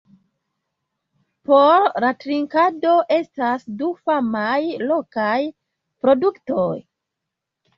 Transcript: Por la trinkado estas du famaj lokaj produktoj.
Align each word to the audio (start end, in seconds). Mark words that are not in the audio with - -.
Por 1.49 1.85
la 2.05 2.09
trinkado 2.23 2.95
estas 3.17 3.67
du 3.83 3.91
famaj 4.09 4.57
lokaj 4.93 5.37
produktoj. 6.07 6.69